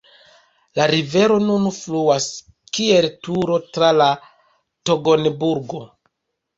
[0.79, 2.27] La rivero nun fluas
[2.79, 4.11] kiel Turo tra la
[4.93, 5.89] Togenburgo.